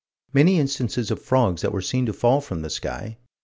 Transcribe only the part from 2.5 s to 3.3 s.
the sky.